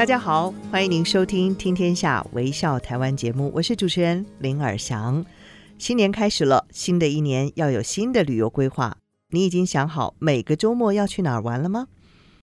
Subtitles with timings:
[0.00, 5.22] 大家好，欢迎您收听《听天下微笑台湾》节目，我是主持人林尔祥。
[5.76, 8.96] 新年开始了，新的一年要有新的旅游规划。
[9.28, 11.86] 你已经想好每个周末要去哪儿玩了吗？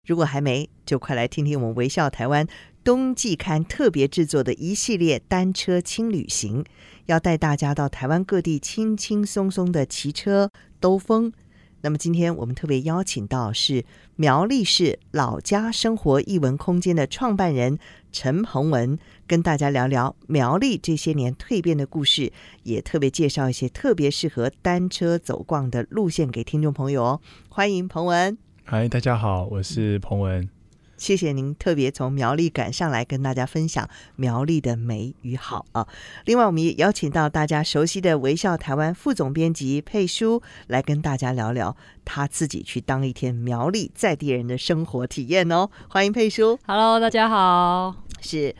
[0.06, 2.46] 如果还没，就快来听听我们微笑台湾
[2.84, 6.64] 冬季刊特别制作的一系列单车轻旅行，
[7.06, 11.32] 要带大家到台湾各地轻轻松松的骑车兜风。
[11.82, 13.84] 那么今天我们特别邀请到是
[14.16, 17.78] 苗栗市老家生活艺文空间的创办人
[18.12, 22.32] 陈鹏文，跟大家聊聊苗栗这些年蜕变的故事，
[22.64, 27.20] 也特别介绍一些特别适合单车走逛的路线给听众朋友哦。
[27.48, 28.36] 欢迎鹏文。
[28.64, 30.59] 嗨，大家好，我是彭文。
[31.00, 35.88] 谢谢您特别从苗栗赶上来跟大家分享苗栗的美与好啊！
[36.26, 45.70] 另外，我们也邀请到大家熟悉的微笑台湾副总编辑佩书来跟大家聊聊他自己去当一天苗栗在地人的生活体验哦。
[45.88, 48.54] 欢迎佩书，Hello，大家好，是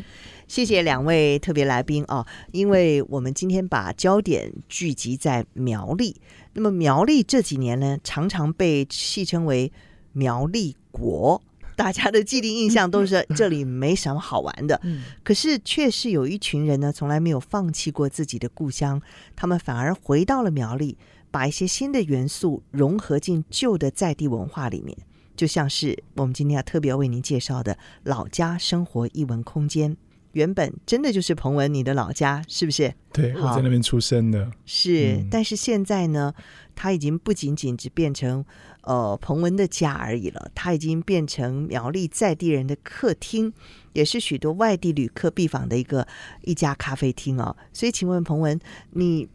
[0.49, 2.27] 谢谢两位特别来宾啊！
[2.53, 6.17] 因为我们今天把焦点聚集在苗栗，
[6.55, 9.71] 那么苗栗这几年呢，常常被戏称为
[10.13, 11.43] 苗栗国。
[11.81, 14.79] 大家的既定印象都是 这里没什么好玩的，
[15.25, 19.01] 可是却是有一群人呢，从来没有放弃过自己的故乡，
[19.35, 20.99] 他们反而回到了苗栗，
[21.31, 24.95] 把一些新的元素融合进旧的在地文化里面，
[25.35, 29.97] 就像是我们今天要特别为您介绍的老家生活艺文空间。
[30.33, 32.95] 原本真的就是彭文你的老家，是不是？
[33.13, 34.49] 对，我在那边出生的。
[34.65, 36.33] 是，嗯、但是现在呢，
[36.77, 38.45] 它已经不仅仅只变成
[38.83, 43.53] 呃彭文的家而已了，它已经变成苗栗在地人的客厅，
[43.93, 46.07] 也是许多外地旅客必访的一个
[46.43, 47.57] 一家咖啡厅哦。
[47.73, 48.59] 所以，请问彭文，
[48.91, 49.29] 你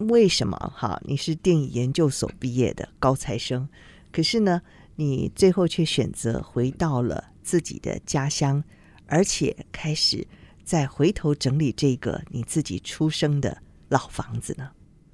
[0.00, 1.00] 为什么哈？
[1.04, 3.68] 你是电影研究所毕业的高材生，
[4.10, 4.62] 可是呢，
[4.96, 8.62] 你最后却选择回到了自己的家乡，
[9.06, 10.26] 而且开始。
[10.64, 13.58] 再回头整理这个你自己出生的
[13.88, 14.70] 老房子呢？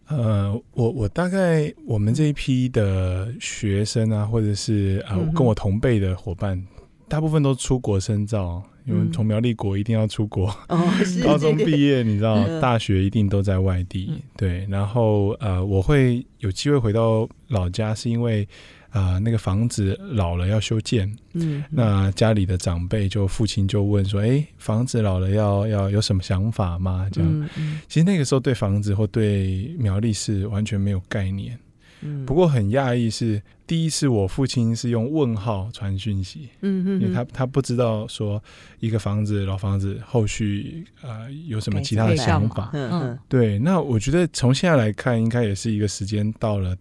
[0.09, 6.67] 呃，我我大概我们这一批的学生啊，或者是啊、呃、跟我同辈的伙伴，嗯、
[7.09, 10.55] 大部分都出国深造，因为从苗栗国一定要出国。
[11.23, 14.09] 高中毕业，你知道，嗯、大学一定都在外地。
[14.11, 18.49] 嗯、对，然后呃，我会有机会回到老家，是因为。
[18.91, 31.59] 啊、呃，那个房子老了要修建，嗯，那家里的长辈就父亲就问说：“哎，房子老了要要有什么想法吗？”这样，嗯嗯、其实那个时候对房子或对苗栗是完全没有概念，
[32.01, 38.43] 嗯，不过很讶异是第一次我父亲是用问号传讯息，嗯嗯，因为他他不知道说
[38.81, 46.75] 一个房子老房子后续啊、呃、有什么其他的想法，嗯嗯，对，那我觉得从现在来看，应该也是一个时间到了。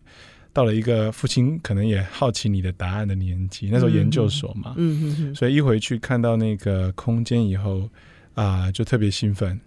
[0.57, 7.87] 到了一个父亲可能也好奇你的答案的年纪，那时候研究所嘛，嗯嗯嗯，所以一回去看到那个空间以后
[8.33, 9.59] 啊、呃，就特别兴奋，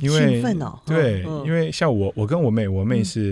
[0.00, 3.30] 因为兴奋哦，对，哦、因为像我，我跟我妹，我妹是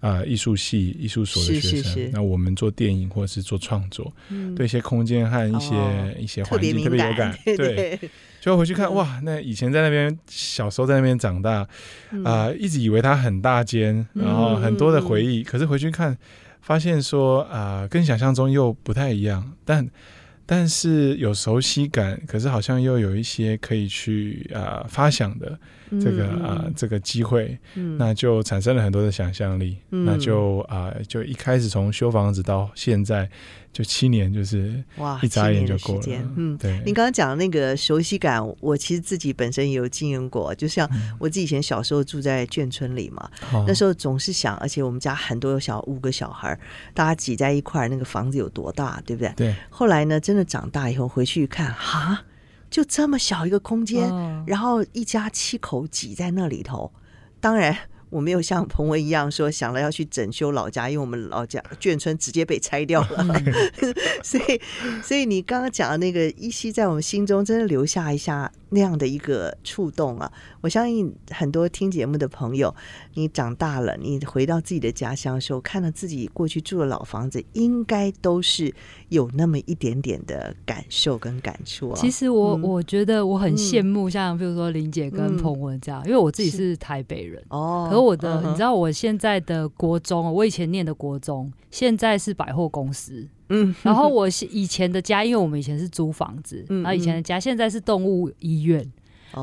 [0.00, 7.98] 啊、呃、艺术系艺术所的学生，那我们做电影或者是做创作，嗯、对一些空间和一些、哦、一些环境特别有感， 对，对，
[8.38, 11.68] 就回去看哇，那以前在那边小时候在那边长大啊、
[12.10, 12.22] 嗯。
[12.22, 16.14] 呃，一直以为它很大间，然后很多的回忆，嗯、可是回去看。
[16.60, 19.88] 发现说啊、呃，跟想象中又不太一样，但
[20.46, 25.58] 但是有熟悉感，可是好像又有一些可以去啊、呃、发想的
[26.00, 26.64] 这个啊、嗯。
[26.64, 33.28] 呃、这个机会，嗯、那就产生了很多的想象力，嗯、那就啊、呃、就一开始从修房子到现在。
[33.72, 36.02] 就七年，就是哇，一眨眼就过了。
[36.36, 36.82] 嗯，对。
[36.84, 40.52] 您刚刚讲的那个熟悉感，我其实自己本身也有经验过。
[40.56, 40.90] 就像
[41.20, 46.58] 我自己以前小时候住在眷村里嘛，嗯、那时候总是想，而且我们家很多小五个小孩，
[46.92, 49.32] 大家挤在一块儿，那个房子有多大，对不对？
[49.36, 49.54] 对。
[49.68, 52.24] 后来呢，真的长大以后回去一看，哈，
[52.68, 56.90] 就这么小一个空间，哦、然后一家七口挤在那里头。
[57.40, 57.74] 当然，
[58.10, 63.24] 我没有像彭文一样说想了要去整修老家，因为我们老家眷村直接被拆掉了，
[64.22, 64.60] 所以
[65.02, 70.30] 所以你刚刚讲的那个依稀在我们心中真的留下一下那样的一个触动啊！
[70.60, 72.74] 我相信很多听节目的朋友，
[73.14, 78.72] 你长大了，你回到自己的家乡的时候，看到自己过去住的老房子，应该都是
[79.08, 81.96] 有那么一点点的感受跟感触啊。
[81.96, 87.88] 其实我、嗯、我觉得我很羡慕，像比如说玲姐跟彭文这样，嗯、因为我自己是台北人哦。
[87.90, 93.26] 可是我的，嗯、你知道我现在的国中，我以前念的国中，现在是百货公司。
[93.48, 98.80] 嗯，然后我以前的家，因为我们以前是租房子，然后以前的家现在是动物医院。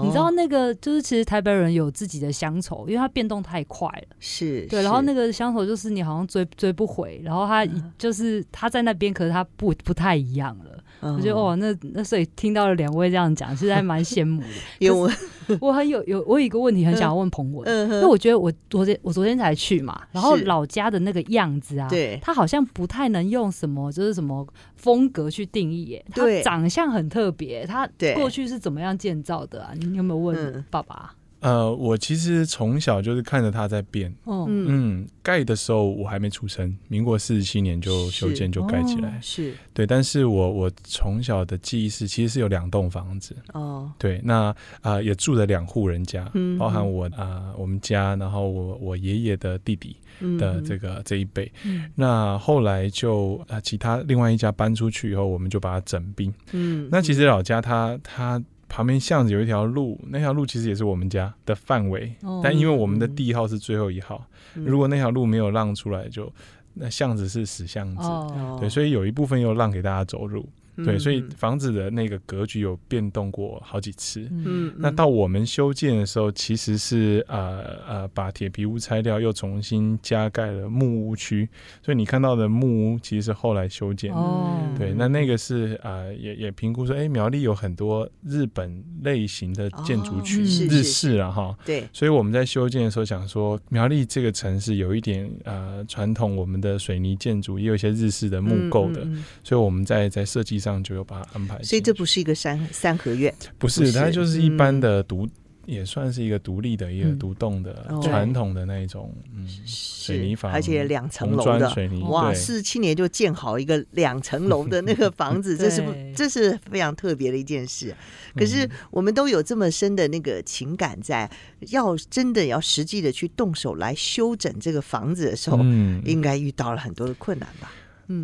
[0.03, 4.15] 你知道那个就是其实台北人有自己的乡愁，因为它变动太快了。
[4.19, 7.65] 是对，然后那个乡愁就是你好像追追不回，然后他
[7.97, 10.76] 就是他在那边，可是他不不太一样了。
[11.01, 14.47] 我觉得哦，那那所以听到了两位这样讲，其实还蛮羡慕的。
[14.79, 15.09] 因为我
[15.61, 24.45] 我很有有我有一个问题很想要问彭文，因为我觉得我昨天我昨天才去嘛，然后老家的那个样子啊，对，他好像不太能用什么就是什么
[24.75, 26.05] 风格去定义耶。
[26.09, 29.71] 他长相很特别，他过去是怎么样建造的啊？
[29.79, 31.13] 你有没有问爸爸？
[31.39, 34.13] 呃，我其实从小就是看着它在变。
[34.23, 39.19] 哦、嗯，盖的时候我还没出生，民国四十七年就修建就盖起来。
[39.21, 39.85] 是，哦、是对。
[39.85, 43.35] 但是我我从小的记忆是，其实是有两栋房子。
[43.53, 44.19] 哦，对。
[44.23, 44.45] 那
[44.81, 49.95] 啊、呃，也住了两户人家，嗯、包含我啊、呃，我们家，然后我我爷爷的弟弟
[50.39, 51.51] 的这个、嗯、这一辈。
[51.63, 56.33] 嗯、那后来就啊、呃，其他另外一家搬出去以后，我们就把它整并。
[56.51, 58.43] 嗯，那其实老家他他。
[58.69, 64.25] 旁边巷子有一条路，那条路其实也是我们家的范围，哦、但因为我们的地号是最后一号，
[64.55, 66.33] 嗯、如果那条路没有让出来就，就
[66.73, 70.47] 那巷子是死巷子，哦、对，所以有一部分又让给大家走路。
[70.85, 74.27] 对，所以房子的那个格局有变动过好几次。
[74.29, 81.49] 嗯，那到我们修建的时候，其实是呃呃把铁皮屋拆掉，又重新加盖了木屋区。
[81.81, 84.17] 所以你看到的木屋其实是后来修建的。
[84.17, 91.57] 哦，对，那那个是呃也也评估说，哎，苗栗有很多日本类型的建筑区，日式啊哈。
[91.65, 99.03] 对，所以我们在修建的时候想说，苗栗这个城市有一点呃传统，我们的水泥建筑也有一些日式的木构的，
[99.43, 100.66] 所以我们在在设计上。
[100.67, 105.31] 这样就有把它安排，所以这不是一个三三合院，不是，它就是一般的独，嗯、
[105.65, 111.69] 也算是一个独立的一个独栋的传统的那种，嗯，水泥房，而且两层楼的。
[111.69, 117.95] 水泥，哇，四十七年就建好一个两层楼的那个房子， 这是不，这是非常特别的一件事。
[118.35, 121.31] 可是我们都有这么深的那个情感在，
[121.69, 127.71] 要真的要实际的去动手来修整这个房子的时候，嗯，应该遇到了很多的困难吧。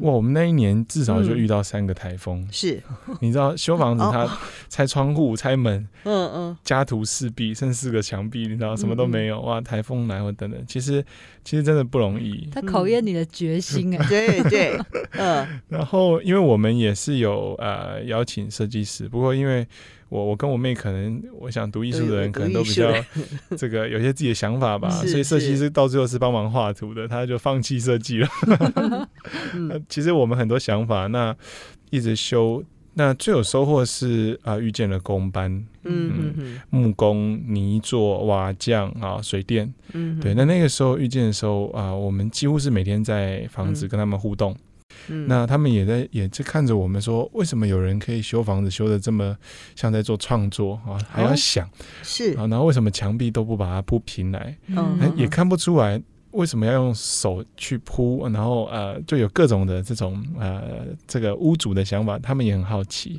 [0.02, 2.48] 哇，我们那一年至少就遇到三个台风。
[2.52, 2.82] 是，
[3.20, 4.28] 你知道修房子，它
[4.70, 9.42] 拆窗户、拆门，嗯嗯，家徒四壁，剩四个墙壁，你知道什么都没有。
[9.42, 11.04] 哇，台风来或等等，其实
[11.44, 12.50] 其实真的不容易。
[12.52, 14.08] 它考验你的决心哎。
[14.08, 14.80] 对对，
[15.20, 15.62] 嗯。
[15.68, 19.68] 然后，因为我们也是有呃邀请设计师，不过因为。
[20.14, 22.94] 我我跟我妹可能，我想读艺术的人可能都比较
[23.58, 28.30] 这个有些自己的想法吧， 所以设计师到最后是帮忙画图的，他就放弃设计了。
[29.90, 31.36] 其实我们很多想法，那
[31.90, 32.64] 一直修，
[32.94, 35.52] 那最有收获是啊，遇见了工班，
[35.84, 44.52] 嗯，嗯木工、泥作、瓦匠啊、水电，嗯，对，那那个时候遇见的时候啊，我们几乎是每天在房子跟他们互动。
[44.52, 44.58] 嗯、
[45.28, 49.36] 那他们也在也在看着我们说，为什么有人可以修房子修的这么
[49.76, 50.98] 像在做创作啊？
[51.10, 51.70] 还要想、哦、
[52.02, 54.58] 是啊，然后为什么墙壁都不把它铺平来？
[54.68, 56.02] 嗯，也看不出来
[56.32, 63.18] 为什么要用手去铺，然后呃，就有各种的这种呃这个屋主的想法，他们也很好奇。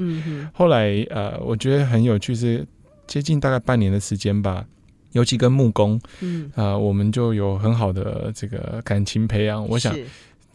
[0.53, 2.67] 后来呃，我觉得很有趣是
[3.07, 4.65] 接近大概半年的时间吧，
[5.13, 9.67] 尤其跟木工，嗯啊、呃，我们就有很好的这个感情培养。
[9.69, 9.95] 我想。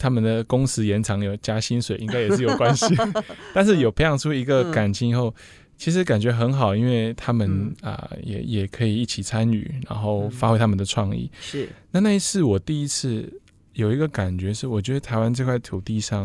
[0.00, 2.86] 他们的工时延长有加薪水，应该也是有关系。
[3.52, 5.32] 但是有培养出一个感情以后，
[5.76, 11.30] 其实感觉很好，因为他们啊、呃、也也可以一起参与，然后发挥他们的创意。
[11.38, 11.68] 是。
[11.90, 13.30] 那那一次我第一次
[13.74, 16.24] 有一个感觉是，我觉得台湾这块土地上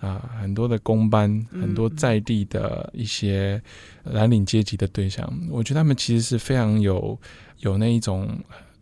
[0.00, 3.62] 啊、呃，很多的工班，很多在地的一些
[4.02, 7.16] 蓝领阶级的对象，我觉得他们其实是非常有
[7.60, 8.28] 有那一种。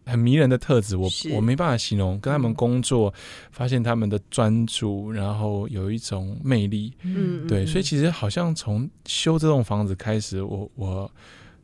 [0.04, 2.18] 很迷人的特质，我我没办法形容。
[2.21, 3.14] 跟他们工作，嗯、
[3.52, 6.92] 发现他们的专注，然后有一种魅力。
[7.02, 11.11] 嗯，对，所以其实好像从修这栋房子开始，我我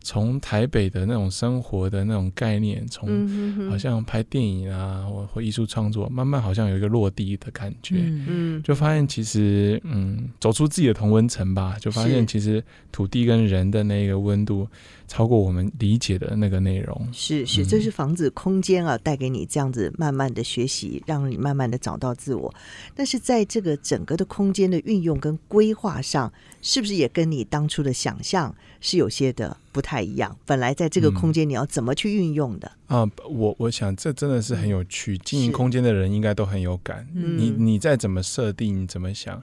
[0.00, 14.66] 从台北的那种生活的那种概念，从好像拍电影啊，或或艺术创作，慢慢好像有一个落地的感觉，嗯，就发现其实，嗯，走出自己的同温层吧，就发现其实土地跟人的那个温度
[15.08, 17.08] 超过我们理解的那个内容。
[17.12, 22.54] 是是，这是房子空间啊，带给你这样子慢慢的学习，让你慢慢的找到自我。
[22.94, 30.36] 但是在这个整个的空间的运用跟规划上，是不是也跟你当初的想象是有些的不太一样？
[30.44, 32.70] 本来在这个空间你要怎么去运用的？
[32.88, 37.06] 嗯、啊，我我想这真的是很有趣，经营空间的人应该都很有感。
[37.12, 39.42] 你你再怎么设定，怎么想，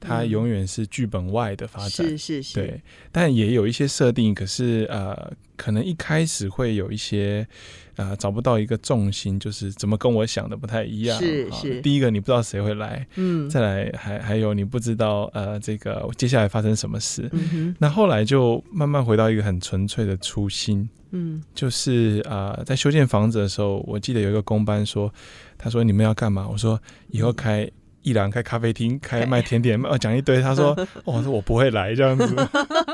[0.00, 1.90] 它永远是剧本外的发展。
[1.90, 2.80] 是是是，对。
[3.12, 7.46] 但也有一些设定，可是呃，可能一开始会有一些。
[7.96, 11.18] 啊、呃，找不到一个重心，就是怎么跟我想的不太一样。
[11.18, 17.26] 是是，第一个你不知道谁会来，嗯，再来还还有你不知道呃这个接下来发生什么事。
[17.32, 25.10] 嗯，那后来就慢慢回到一个很纯粹的初心，嗯，就是啊、呃，在修建房子的时候，我记得有一个工班说，
[25.56, 26.46] 他说你们要干嘛？
[26.46, 27.66] 我说以后开。
[28.06, 30.40] 一兰开咖啡厅，开卖甜点，哦，讲一堆。
[30.40, 30.70] 他说
[31.04, 32.36] ：“哦，说我不会来这样子，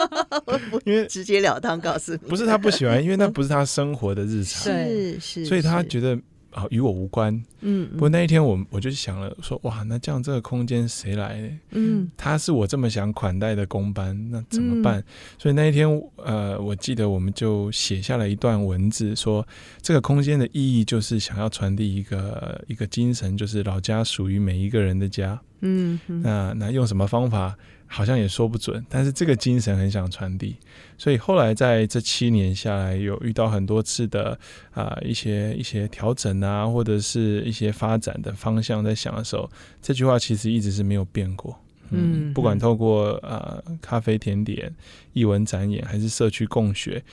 [0.87, 6.19] 因为直截了当告诉你，不是他不喜欢，因为那不是他生活的日常，是是，所以他觉得。”
[6.53, 7.43] 啊，与我无关。
[7.61, 11.49] 嗯，不过那一天我我就想了，说哇，那这样这个空间谁来呢？
[11.71, 15.01] 嗯，他是我这么想款待的工班，那怎么办？
[15.01, 15.05] 嗯、
[15.39, 19.47] 所以那一天，呃，我记得我们就写下了一段文字，说
[19.81, 25.41] 这个空间的意义就是想要传递一个一个精神，就是老家属于每一个人的家。
[25.61, 27.57] 嗯，那那用什么方法？
[27.95, 30.57] 好像也说不准，但是这个精神很想传递，
[30.97, 34.31] 所以后来在这七年下来，有遇到很多次的
[34.71, 39.51] 啊、呃、一些一些调整啊，或者是一些发展的方向，在想的时候，
[39.83, 41.55] 这句话其实一直是没有变过。
[41.91, 44.75] 嗯，嗯不管透过呃咖啡甜点、
[45.13, 47.05] 艺文展演，还是社区共学，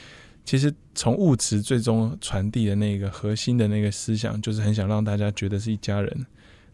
[0.45, 6.25] 其实从物质最终传递的那个核心的那个思想，就是很想让大家觉得是一家人。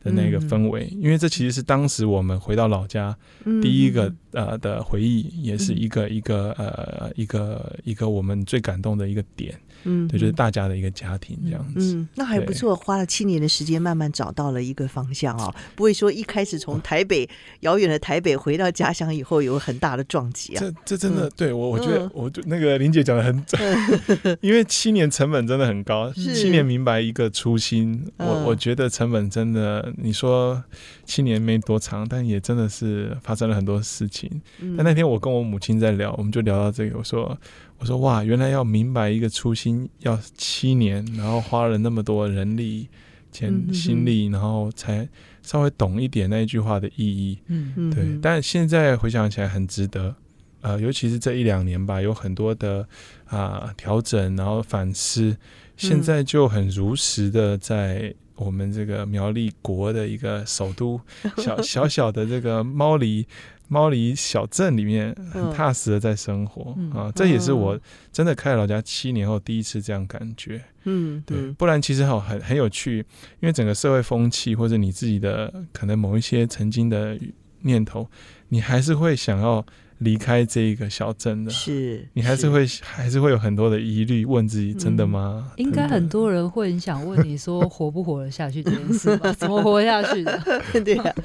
[0.05, 3.17] 的那个氛围，因为这其实是当时我们回到老家
[3.59, 9.59] 第一个呃的回忆，也是一个一个呃一个一个我们最感动的一个点。
[9.85, 11.95] 嗯，对，就是大家的一个家庭这样子。
[11.95, 17.27] 嗯，那还不错，花了七年的时间，慢慢找到了一个方向啊，不会说一开始从台北
[17.61, 20.59] 遥远的台北回到家乡以后有很大的撞击啊。
[20.59, 23.59] 这这真的对我，我觉得我就那个林姐讲的很准，
[24.41, 29.93] 因为七年成本真的很高，七年明白一个初心，我我觉得成本真的。
[29.97, 30.63] 你说
[31.05, 34.29] 七年没多长，但也真的是发生了很多事情。
[34.77, 37.37] 但那天我跟我母亲在聊，我们就聊到这个，我说。
[37.77, 42.87] 我说哇，原来要明白一个初心要七年，然后花了那么多人力、
[43.31, 45.07] 钱、心力，然后才
[45.41, 47.37] 稍微懂一点那一句话的意义。
[47.47, 48.17] 嗯嗯，对。
[48.21, 50.15] 但现在回想起来很值得，
[50.61, 52.87] 呃，尤其是这一两年吧，有很多的
[53.25, 55.35] 啊调整，然后反思，
[55.75, 60.99] 现在就很如实的在我们这个苗栗国的一个首都
[61.37, 63.25] 小 小小的这个猫狸。
[63.67, 67.79] 猫狸小镇里面很踏实的在生活、嗯、啊，这也是我
[68.11, 70.61] 真的开了老家七年后第一次这样感觉。
[70.83, 72.97] 嗯，对，不然其实好很很有趣，
[73.39, 77.17] 因为整个社会风气或者你自己的可能某一些曾经的
[77.61, 78.07] 念头，
[78.49, 79.65] 你还是会想要。
[79.99, 85.51] 离开这一个小镇的，是你还是会是还是会有很多的疑虑，问自己真的吗？
[85.57, 89.31] 嗯、应该很多人会很想问你说活不活得下去这件事吧？
[89.39, 90.61] 怎么活下去的？
[90.83, 91.15] 对呀、啊，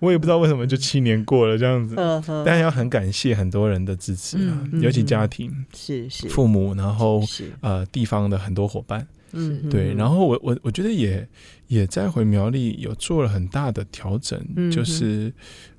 [0.00, 1.94] 我也不知道为什么就七年过了这样子。
[2.44, 7.22] 但要很感谢很多人的支持啊，嗯、尤其家庭是是父母，然后
[7.60, 11.26] 呃地方的很多伙伴，嗯对，然后我我我觉得也
[11.68, 15.32] 也在回苗栗有做了很大的调整，嗯、就是。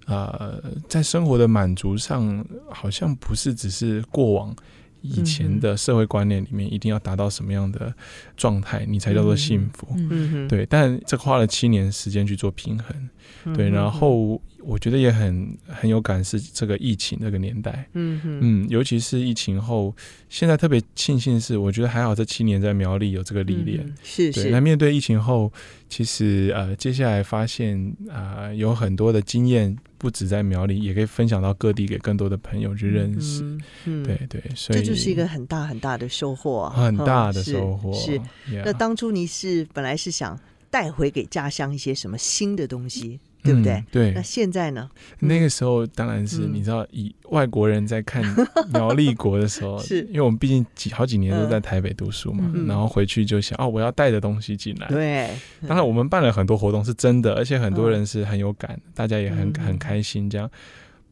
[0.05, 4.55] 呃，在生活的满足上，好像不是只是过往
[5.01, 7.93] 以前的社会观念里面，一定要达到什么样的
[8.38, 9.88] 状态，你才叫做幸福。
[9.96, 10.65] 嗯，对。
[10.65, 13.70] 但这花了七年时间去做平衡，对。
[13.70, 17.88] 然后我觉得也很很有感，是这个疫情那个年代。
[17.94, 19.94] 嗯嗯，尤其是疫情后，
[20.30, 23.94] 现在特别庆幸是，我觉得还好，这七年在苗栗有这个历练。
[24.03, 24.50] 是是。
[24.50, 25.51] 那面对疫情后，
[25.89, 27.77] 其实呃，接下来发现
[28.10, 29.77] 啊、呃，有很多的经验。
[30.01, 33.44] 不止在苗栗，也可以分享到各地，给更多的朋友去认识。
[33.44, 37.94] 嗯嗯、对对，所以这就是一个很大很大的收获，很大的收获。
[37.94, 38.20] 是.
[38.65, 40.36] 那当初你是本来是想
[40.72, 43.20] 带回给家乡一些什么新的东西？
[43.43, 43.74] 对不对？
[43.74, 44.12] 嗯、对。
[44.12, 44.89] 那现在呢？
[45.19, 48.24] 那个时候当然是你知道，以外国人在看
[48.74, 54.88] 苗栗国的时候，是因为我们毕竟几好几年都在台北读书嘛，嗯、然后回去就想哦，我要带的东西进来。
[54.88, 55.29] 对。
[55.67, 60.50] 当然，我们办了很多活动，是真的，而且很多人是很有感，嗯、大家也很很开心这样。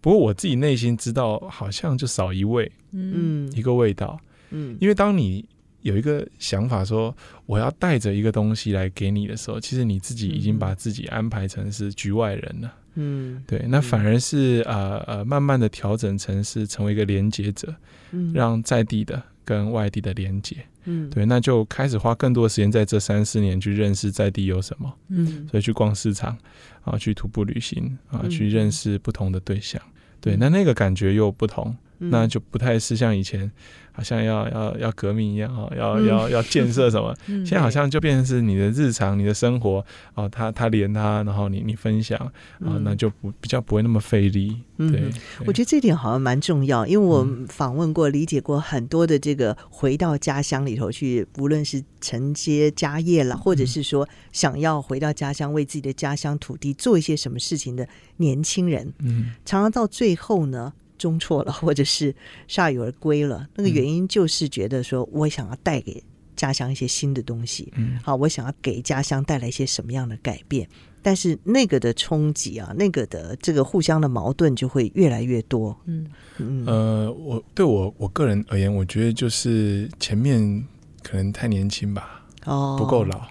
[0.01, 4.17] 不过我自己内心知道，好像就少一味，嗯，一个味道。
[4.51, 5.45] 嗯，因为当你
[5.81, 12.73] 有一个想法说我要带着一个东西来给你的时候，其实你自己已经把自己安排成是局外人了。
[12.95, 17.73] 嗯，对，那反而是呃呃，慢慢的调整成是成为一个连接者，
[18.11, 26.37] 嗯，让在地的跟外地的连接，嗯，对，那就开始花更多的时间在这三四年去认识在地有什么，嗯，所以去逛市场
[26.81, 29.81] 啊，去徒步旅行啊，去认识不同的对象，
[30.19, 33.51] 对，那那个感觉又不同，那就不太是像以前。
[33.91, 37.13] 好像要要要革命一样啊，要、嗯、要要建设什么？
[37.43, 44.55] 现在好像就变成是你的日常、你的生活哦，他他连他，然后你你分享啊、哦，那就不比较不会那么费力。
[44.77, 45.11] 对，对
[45.45, 57.85] 我觉得这点好像蛮重要，因为我访问过、理解过很多的这个回到家乡里头去，无论是承接家业了，或者是说想要回到家乡为自己的家乡土地做一些什么事情的
[58.17, 60.71] 年轻人，嗯，常常到最后呢。
[60.99, 62.13] 中错了， 或者是
[62.47, 66.03] 铩羽而归了，那个原因就是觉得说，我想要带给
[66.35, 70.67] 家乡一些新的东西，嗯，好，我想要给家乡带来一些什么样的改变，
[71.01, 76.05] 但是那个的冲击啊，那个的这个互相的矛盾就会越来越多，嗯。
[76.37, 80.63] 嗯，呃，我对我我个人而言，我觉得就是前面
[81.03, 83.21] 可能太年轻吧，哦，不够老。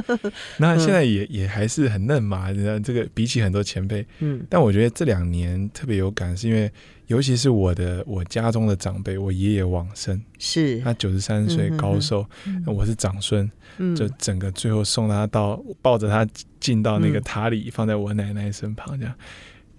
[0.58, 6.70] 那现在也也还是很嫩嘛，这个比起很多前辈，嗯，但我觉得这两年特别有感，是因为
[7.06, 10.80] 尤其是我的我家中的长辈，我爷爷往生，是。
[10.80, 16.26] 他九十三岁高寿，嗯、我是长孙，嗯，就整个最后送他到抱着他
[16.58, 19.14] 进到那个塔里，放在我奶奶身旁，这样，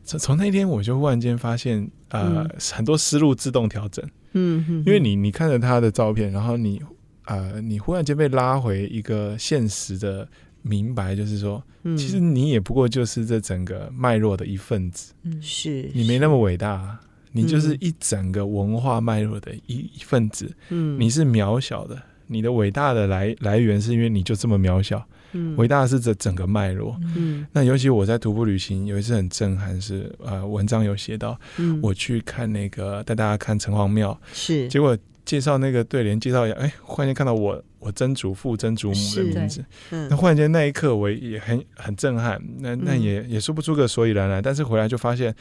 [0.03, 4.03] 从从那天我就忽然间发现，呃，嗯、很多思路自动调整，
[4.33, 6.81] 嗯，嗯，因为你你看着他的照片，然后你。
[7.25, 10.27] 呃，你忽然间被拉回一个现实的
[10.61, 16.99] 明白，就是说，嗯、其实你也不过就是这整个脉络的一份子，嗯，是你没那么伟大，
[17.31, 34.97] 你就是一整个文化脉络的一一份子，嗯，你是渺小的，你的伟大的来来源是因为你就这么渺小，嗯，伟大的是这整个脉络，嗯，那尤其我在徒步旅行有一次很震撼是，呃，文章有写到，嗯，我去看那个带大家看城隍庙，是，结果。
[35.25, 45.33] 介绍那个对联，介绍一下，哎，忽然间看到我我曾祖父、曾祖母的名字，嗯、那忽然间那一刻我也很很震撼，那那也、嗯、也说不出个所以然来，但是回来就发现，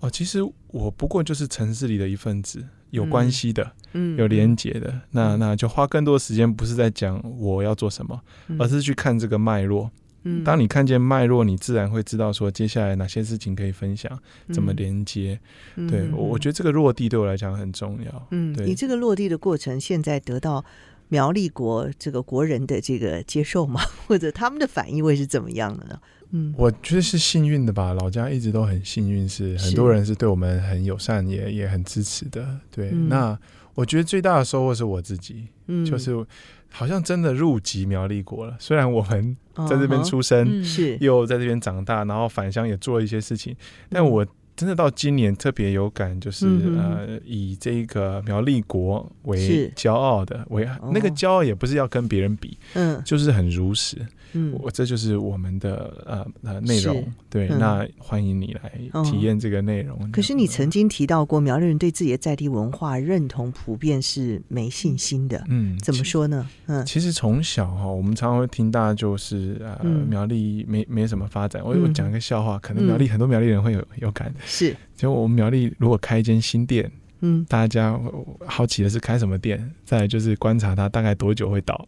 [0.00, 9.90] 哦，其实我不过就是城市里的一份子，有关系的，嗯，有连结的，嗯、那那就花更多时间，不是在讲我要做什么，嗯、而是去看这个脉络。
[10.22, 14.18] 嗯，当你看见脉络，你自然会知道说接下来哪些事情可以分享，
[14.52, 15.40] 怎么连接。
[15.76, 18.26] 嗯、对，我我觉得这个落地对我来讲很重要。
[18.30, 20.62] 嗯，对，你这个落地的过程，现在得到
[21.08, 23.80] 苗栗国这个国人的这个接受吗？
[24.06, 25.98] 或者他们的反应会是怎么样的呢？
[26.32, 27.94] 嗯，我觉得是幸运的吧。
[27.94, 32.60] 老家一直都很幸运，是很多人是对我们很友善，也也很支持的。
[32.70, 33.38] 对，嗯、那
[33.74, 36.26] 我觉得最大的收获是我自己，嗯，就是。
[36.72, 38.56] 好像真的入籍苗栗国了。
[38.58, 39.36] 虽然我们
[39.68, 41.04] 在这边出生，是、uh huh.
[41.04, 43.54] 又在这边长大，然后返乡也做了一些事情，
[43.88, 53.02] 但我真的到今年特别有感，就是、嗯、呃，以这个苗栗国为骄傲的，为那个骄傲也不是要跟别人比，嗯、uh，huh.
[53.02, 53.96] 就是很如实。
[54.32, 60.08] 嗯，我这就是我们的呃呃内容，对，那欢迎你来体验这个内容。
[60.12, 66.48] 可是你曾经提到过，苗栗人对自己的在地文化认同普遍是没信心的，嗯，怎么说呢？
[66.66, 71.60] 嗯，其实从小哈，我们常常会听到就是呃苗栗没没什么发展。
[71.64, 76.88] 我我讲一个笑话，可能苗栗很多苗栗人会有有感的，是，就我们苗栗如果开一间新店。
[77.22, 77.98] 嗯，大家
[78.46, 81.86] 好奇的是开什么店，再来就是观察它大概多久会倒，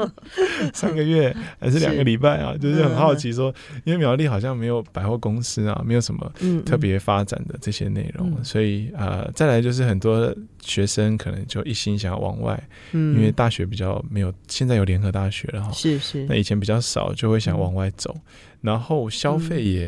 [0.74, 2.52] 三个月还是两个礼拜啊？
[2.52, 6.32] 是就是很好奇说，嗯、因为苗栗好像没有百货公司啊，没有什么
[6.66, 18.14] 特别发展的这些内容，所以呃，再来就是很多学生可能就一心想要往外，嗯、因为大学比较没有，现在有联合大学了哈，是是，那以前比较少，就会想往外走。
[18.62, 19.86] 嗯然后消费也、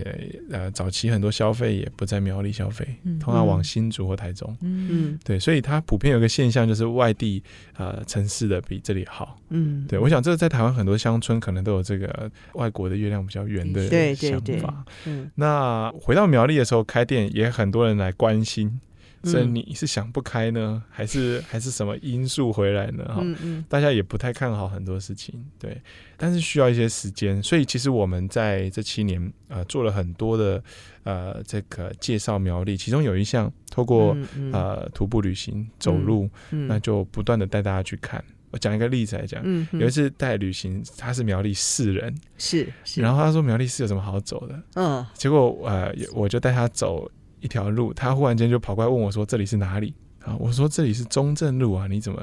[0.48, 4.56] 嗯、呃，早期很多消费也不在苗栗消费，嗯、通常往新竹或台中。
[4.61, 7.42] 嗯，对，所以它普遍有个现象，就是外地
[7.76, 9.37] 呃城市的比这里好。
[9.48, 14.85] 嗯，对，我想这个在台湾很多乡村可能都有这个外国的月亮比较圆的想法。
[15.04, 18.80] 嗯，那回到苗栗的时候开店，也很多人来关心。
[19.22, 23.04] 所以你是想不开呢，还是还是什么因素回来呢？
[23.06, 23.22] 哈、
[23.68, 25.78] 大家也不太看好很多事情，对，
[26.16, 27.42] 但是需要一些时间。
[27.42, 30.62] 所以其实我们在这七年呃做了很多的
[31.02, 34.16] 呃这个介绍苗栗，其中有一项透过、
[34.52, 38.24] 呃徒步旅行走路，那就不断的带大家去看。
[38.52, 44.62] 我讲一个例子来讲，有一次带旅行，他是苗栗市人，是，是然后他说苗栗市有什么好走的？
[44.76, 47.11] 嗯，结果呃我就带他走。
[47.40, 52.22] 一条路，他忽然间就跑过来问我说：“这里是哪里？”啊，我说这里是中正路啊，你怎么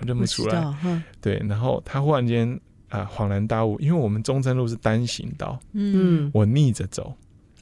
[0.00, 1.02] 认不出来？
[1.20, 7.14] 对，然后他忽然间啊恍然大悟，因为我们中正路是单行道，嗯，我逆着走。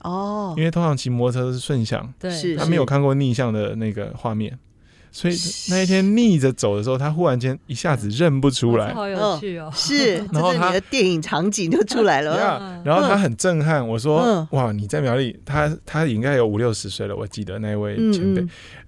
[0.02, 4.56] 哦，因为通常骑摩托车都是顺向，对，他没有看过逆向的那个画面，
[5.14, 5.34] 所以
[5.68, 18.42] 那一天逆着走的时候，他忽然间一下子认不出来，好有趣哦，是， 然后他的电影场景就出来了， 然后他很震撼，我说哇，你在苗栗，他他应该有五六十岁了，我记得那位前辈，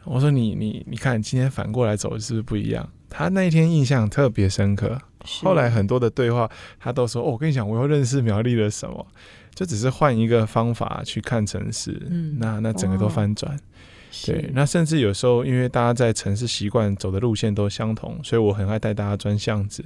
[0.04, 2.88] 我说你你你看今天反过来走是不是不一样？
[3.10, 4.98] 他那一天印象特别深刻，
[5.42, 9.06] 后来很多的对话他都说，哦，我跟你讲，我又认识苗栗了什么。
[9.54, 13.56] 就只是换一个方法去看城市，嗯、那那整个都翻转。
[14.26, 19.84] 对，那甚至有时候，因为大家在城市习惯走的路线都相同，所以我很爱带大家钻巷子，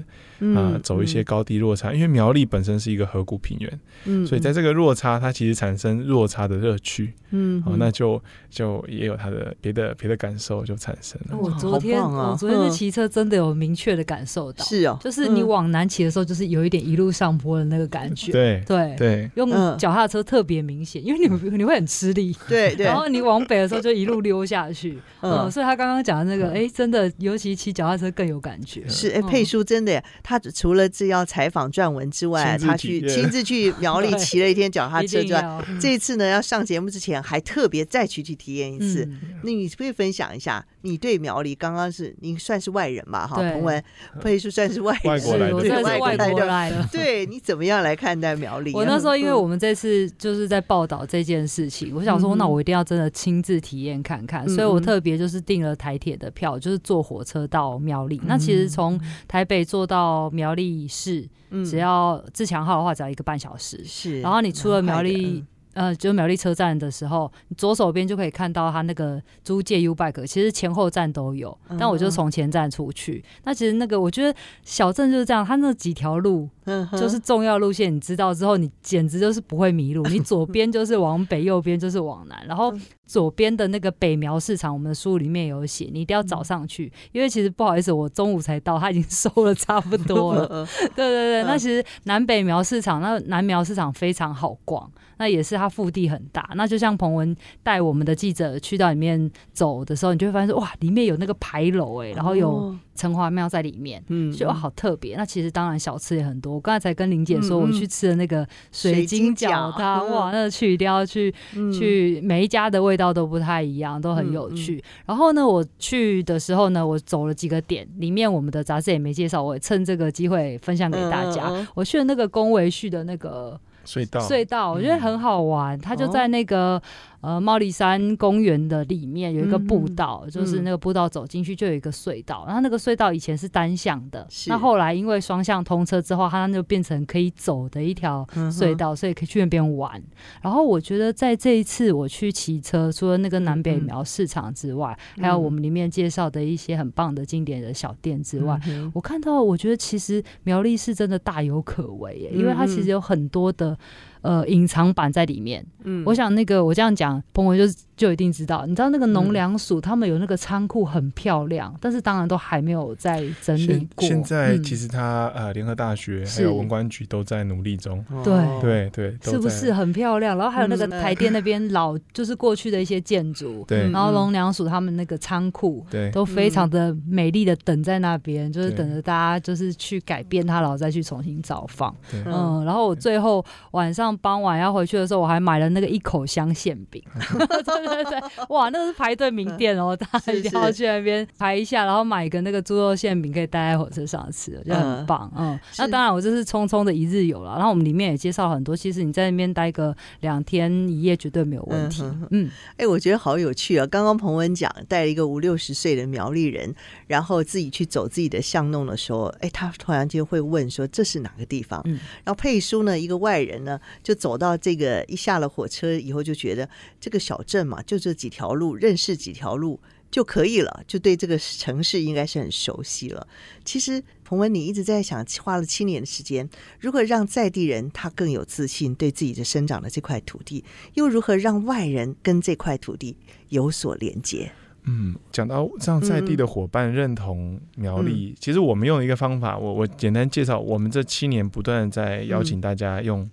[0.55, 1.93] 啊，走一些高低落差。
[1.93, 11.37] 因为苗栗本身是一个河谷平原，嗯，所以在这个落差，它其实产生落差的乐趣，嗯，哦，那就就也有它的别的别的感受就产生了。
[11.37, 18.97] 我昨天我昨天是骑车，真的有明确的感受到，是哦，就是你往南骑的时候，就是有一点一路上坡的那个感觉，对对。
[18.99, 24.99] 对，用脚踏车特别明显，因为你你会很吃力，对对，然后你往北的时候就一路溜下去。
[25.21, 28.87] 嗯，所以他刚刚讲的那个，哎，真的，尤其骑脚踏车更有感觉。
[28.89, 39.09] 是，哎，佩叔真的，他除了这要采访撰文之外，他去亲自去苗栗 骑了一天脚踏车之外，这一次呢，要上节目之前还特别再去去体验一次。
[39.43, 43.27] 那你可以分享一下，你对苗栗刚刚是你算是外人吧？
[43.27, 43.83] 哈，彭文，
[44.21, 46.87] 佩叔算是外人，外国来的，对，外国来的。
[46.93, 48.73] 对，你怎么样来看待苗栗？
[48.73, 58.19] 我那时候因为我们这次就是在报道这件事情，我想说，那我一定要真的亲自体验看看，所以我特别就是订了台铁的票，就是坐火车到苗栗。
[58.25, 61.29] 那其实从台北坐到苗栗市，
[61.63, 63.85] 只要自强号的话，只要一个半小时。
[63.85, 65.45] 是，然后你出了苗栗。
[65.75, 73.23] 呃，就苗栗车站的时候，你左手边就可以看到它那个租借 U bike，其实前后站都有，但我就从前站出去。
[73.25, 76.49] 嗯、那其实那个我觉得小镇就是这样，它那几条路
[76.93, 80.03] 就是重要路线，你知道之后，你简直就是不会迷路。
[80.09, 82.75] 你左 边就是往北，右边就是往南，然后
[83.07, 90.47] 左边的那个北苗市场，我们的书里面有写，你一定要早上去，因为其实不好意思，我中午才到，它已经 收了差不多了。
[90.97, 94.91] 对对对，那其实南北苗市场，那南苗市场非常好逛。
[95.19, 105.17] 那也是它腹地很大，那就像彭文带我们的记者去到里面走的时候，你就会发现说哇，里面有那个牌楼哎，然后有城隍庙在里面，嗯，就好特别。
[105.17, 111.35] 那其实当然小吃也很多，我刚才才跟玲姐说，我去吃的那个水晶饺它，哇，那个去一定要去
[111.77, 114.83] 去，每一家的味道都不太一样，都很有趣。
[115.05, 121.53] 然后呢，我去的时候呢，我走了几个点，里面我们的杂志也没介绍，我也趁这个机会分享给大家。
[121.75, 123.61] 我去了那个宫维旭的那个。
[123.89, 125.79] 隧道，隧道，我觉得很好玩。
[125.81, 126.81] 它就在那个。
[127.21, 140.01] 呃，茂里山公园的里面有一个步道，嗯、就是那个步道走进去就有一个隧道，嗯、然后那个隧道以前是单向的，那后来因为双向通车之后，它就变成可以走的一条隧道，嗯、所以可以去那边玩。
[140.41, 153.77] 然后我觉得在这一次我去骑车，除了那个南北苗市场之外，嗯、还有我们里面介绍的一些很棒的经典的小店之外，嗯、我看到我觉得其实苗栗是真的大有可为耶，因为它其实有很多的
[154.21, 155.67] 呃隐藏版在里面。
[155.83, 157.08] 嗯，我想那个我这样讲。
[157.33, 157.75] 彭文就是。
[157.99, 164.07] 就一定知道，你知道那个农粮署他们有那个仓库很漂亮，但是当然都还没有在整理过。
[164.07, 168.05] 现在其实他呃，联合大学还有文管局都在努力中。
[168.23, 170.39] 对对对，是不是很漂亮？
[170.39, 173.91] 然后还有那个台电那边老就是过去的一些建筑，对。
[173.91, 181.93] 然后农粮署他们那个仓库，对，都非常的美丽的等在那边，就是等着大家就是去改变它，然后再去重新造访。
[182.13, 186.98] 嗯，然后我最后晚上傍晚要回去的时候，我还买了那个一口香馅饼。
[187.65, 195.31] 对对对，哇，那个是排队名店哦，大家一定要去那边排一下，然后买一个那个猪肉馅饼，可以带在火车上吃，我觉得很棒。
[195.37, 202.03] 嗯，那当然我这是匆匆的一日游了，然后我们里面也介绍很多，其实你在那边待个两天一夜绝对没有问题。
[202.31, 203.87] 嗯，哎，我觉得好有趣啊！
[203.87, 206.75] 刚刚彭文讲带了一个五六十岁的苗栗人，
[207.07, 211.81] 然后自己去走自己的巷弄的时候，哎，他突然间会问说这是哪个地方？
[211.85, 216.69] 嗯，然后佩书呢，一个外人呢，就走到这个一下了火车以后就觉得
[217.01, 217.83] 这个小镇嘛。
[217.83, 223.27] 就这几条路，认识几条路就可以了，就对这个城市应该是很熟悉了。
[223.65, 226.49] 其实彭文，你一直在想，花了七年的时间，
[226.81, 233.17] 如何让在地人他更有自信，对自己的生长的这块土地，又如何让外人跟这块土地
[233.49, 234.51] 有所连接？
[234.85, 243.29] 嗯，讲到让在地的伙伴认同苗栗，嗯、其实我们用一个方法，我我简单介绍，我们这七年不断在邀请大家用。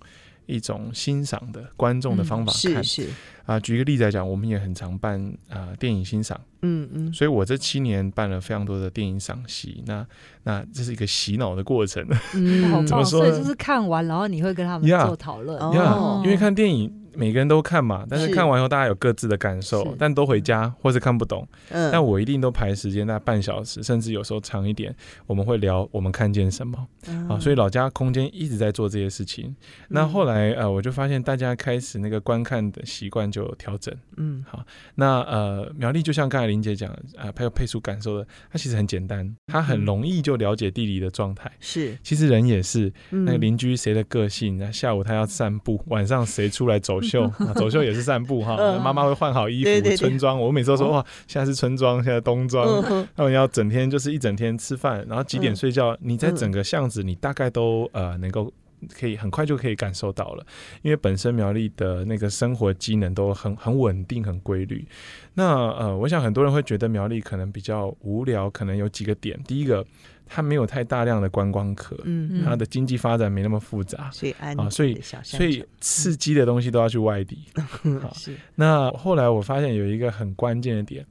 [0.48, 2.74] 一种欣赏的观众的方法看。
[2.74, 3.08] 嗯、是是
[3.46, 6.38] 啊，举一个例子来讲，我们也很常办啊、呃、电影欣赏。
[6.62, 9.82] 嗯嗯，所以我这七年办了非常多的电影赏析。
[9.86, 10.04] 那
[10.42, 12.04] 那这是一个洗脑的过程。
[12.34, 13.20] 嗯， 怎么说？
[13.20, 15.56] 所以就是看完，然后你会跟他们做讨论。
[15.58, 16.92] 呀、yeah, yeah, 因为看电影。
[17.16, 21.46] 每个人都看嘛，但是看完以后大家有各自的感受，但都回家或是看不懂。
[21.70, 24.94] 嗯，但我一定都排时间，大概半小时，甚至有时候长一点。
[25.26, 29.46] 我们会聊我们看见什么，嗯、啊，所以老家空间一直在做这些事情。
[29.46, 29.56] 嗯、
[29.88, 33.94] 那后来呃，我就发现大家开始那个观看的习惯就有调整。
[34.16, 34.62] 嗯，好，
[34.96, 41.50] 那呃，苗栗就像刚才林姐讲，啊，还有配属感受的，它其实很简单，它很容易就了解地理的状态。
[41.60, 47.00] 是、嗯，其实人也是，那个邻居谁的个性，那下午他要散步，晚上谁出来走。
[47.08, 50.38] 秀 走秀也是散步哈，妈妈会换好衣服，对对对，春装。
[50.40, 52.82] 我每次都说哇，现在是春装，现在冬装。
[53.14, 55.96] 他们要整天就是一整天吃饭，然后几点睡觉？
[56.00, 58.52] 你在整个巷子，你大概都呃能够
[58.98, 60.46] 可以很快就可以感受到了，
[60.82, 64.86] 因为本身苗栗的那个生活机能都很很稳定、很规律。
[65.34, 69.40] 那呃，我想很多人会觉得苗栗可能比较无聊，可能有几个点。
[69.44, 69.86] 第一个。
[70.28, 77.44] 它没有太大量的观光客，嗯，它的经济发展没那么复杂，所以啊，所以所以刺激的东西都要去外地。
[78.02, 78.12] 好，
[78.56, 81.06] 那后来我发现有一个很关键的点。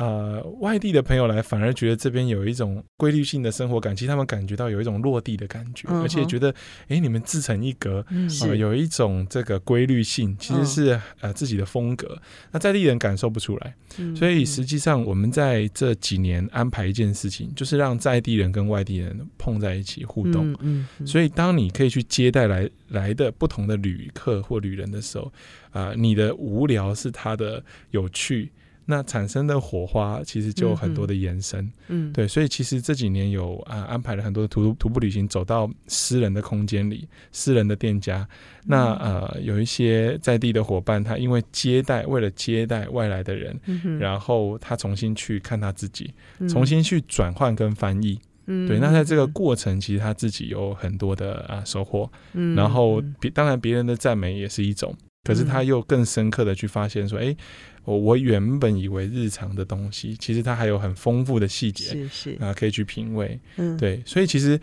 [0.00, 6.54] 呃，外地的朋友来反而觉得这边有一种规律性的生活感，其实他们感觉到有一种落地的感觉，嗯、而且觉得，
[6.88, 12.18] 哎，你们自成一格，嗯、呃，有一种这个规律性，其实是、嗯、呃自己的风格。
[12.50, 20.50] 那在地人感受不出来，嗯、所以实际上我们在这几年安排一件事情，就是让在地人跟外地人碰在一起互动。
[20.60, 25.30] 嗯，嗯，所以当你可以去接待来来的不同的旅客或旅人的时候，
[25.72, 28.50] 啊、呃，你的无聊是他的有趣。
[28.86, 38.26] 那产生的火花其实就有很多的延伸，嗯，嗯，对，所以其实这几年有啊安排了很多徒徒步旅行，走到私人的空间里，私人的店家。
[38.64, 46.12] 那呃有一些在地的伙伴，他因为接待，为了接待外来的人，嗯，然后他重新去看他自己，
[46.48, 48.78] 重新去转换跟翻译，嗯，对。
[48.78, 57.36] 那在这个过程，其实他自己有很多的啊收获，嗯，然后别当然别人的赞美也是一种，可是他又更深刻的去发现说，哎。
[57.82, 63.40] 我我原本以为日常的东西，其实它还有很丰富的细节，是是啊，可以去品味。
[63.56, 64.54] 嗯，对，所以其实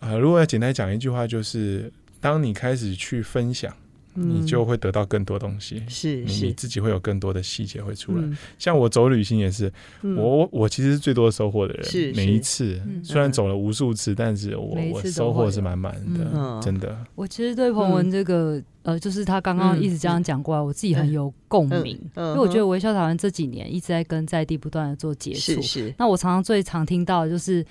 [0.00, 3.76] 啊、呃，如果要简单讲一句话，就是当你开始去分享，嗯、
[4.16, 8.22] 你就会得到更多东西，是是，你自己会有更多的细节会出来。
[8.22, 16.96] 嗯、像我走旅行也是，嗯、我我其实是最多收获的人，每一次、嗯、虽然走了无数次，但是我我收获是满满的、嗯，真的。
[17.14, 18.56] 我其实对彭文这个。
[18.56, 25.40] 嗯呃，就是他刚刚一直这样讲过来，嗯、我自己很有共鸣、因为我觉得微笑台湾这几年一直在跟在地不断的做接触。
[25.40, 25.94] 是是。
[25.98, 27.66] 那我常常最常听到的就是，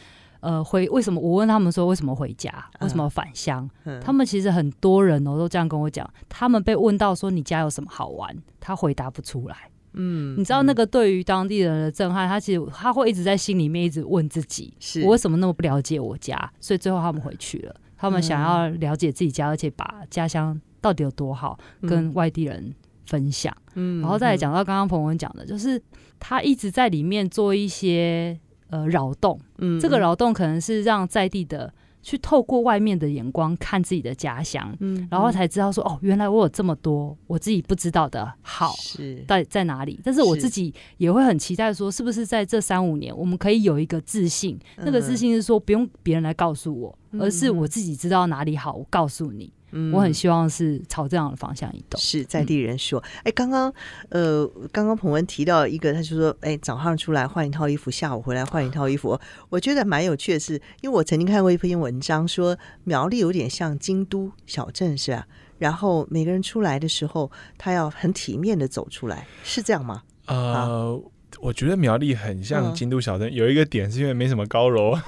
[0.45, 3.99] 呃，回为什么我问他们说为什么回家，为什么返乡、嗯？
[3.99, 9.55] 他们其实很多人哦都这样跟我讲，他们被问到说你家有什么好玩，他回答不出来。
[9.93, 16.51] 嗯，你知道那个对于当地人的震撼，他其实他会一直在心里面一直问自己，是我为什么那么不了解我家？
[16.59, 20.59] 所以最后他们回去了，他们想要了解自己家，而且把家乡。
[20.81, 22.71] 到底有多好，跟外地人
[23.07, 25.81] 分享，嗯，然后再来讲到刚刚彭文讲的，就是
[26.19, 39.23] 他一直在里面做一些呃扰动，嗯，这个扰动可能是让在地的去透过外面的眼光看自己的家乡，嗯，然后才知道说哦，原来我有这么多我自己不知道的好是。
[39.27, 49.51] 在在哪里，但是我自己也会很期待说，是不是在这三五年我们可以有一个自信，那个自信是说不用别人来告诉我，而是我自己知道哪里好，我告诉你。
[49.93, 51.99] 我很希望是朝这样的方向移动。
[51.99, 53.73] 是在地人说，哎、嗯，刚刚
[54.09, 59.19] 呃，刚刚彭文提到一个，他就说，哎，早上出来换一套衣服，下午回来换一套衣服。
[59.49, 65.27] 我觉得蛮有趣的是，因为我曾经看过一篇文章，说苗栗有点像京都小镇，是吧？
[65.57, 70.03] 然后每个人出来的时候，他要很体面的走出来，是这样吗？
[70.27, 71.01] 呃。
[71.39, 74.95] 我觉得苗栗很像京都小镇，嗯，有一个点是因为没什么高楼。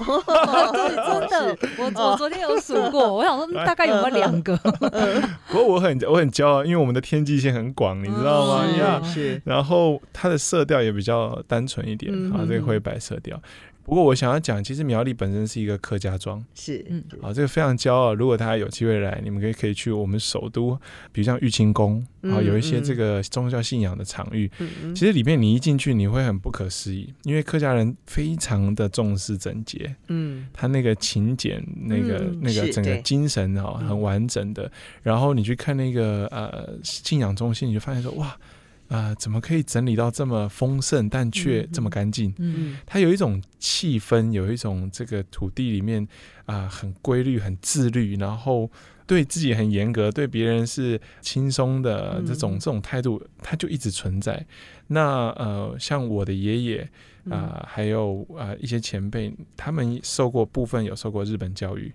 [1.08, 4.56] 真的，我我昨天有数过， 我想说大概有没有两个。
[5.48, 8.64] 不过我很我很骄傲，因为我们的天际线很广，你知道吗？
[9.44, 13.40] 然后它的色调也比较单纯一点，啊，这个灰白色调。
[13.88, 18.14] 不过我想要讲，其实苗栗本身是一个客家庄，是，嗯，好，这个非常骄傲。
[18.14, 20.78] 如果大家有机会来，你们可以可以去我们首都，
[21.10, 34.70] 比如像玉清宫，啊，有一些这个宗教信仰的场域，嗯，其实里面你一进去，你会很不可思议，因为客家人非常的重视整洁，嗯，他那个勤俭，那个那个整个精神啊，很完整的。
[35.02, 38.36] 然后你去看那个呃信仰中心，你就发现说，哇。
[38.88, 42.34] 啊、呃，怎么可以整理到这么丰盛，但却这么干净？
[42.38, 46.02] 嗯，它有一种气氛，有一种这个土地里面
[46.46, 48.70] 啊、呃，很规律、很自律，然后
[49.06, 54.46] 对自己很严格，对别人是轻松的这种、嗯、这种态度，它就一直存在。
[54.86, 56.88] 那呃，像我的爷爷
[57.30, 61.92] 啊，还有啊、呃、一些前辈，他们受过部分有受过日本教育。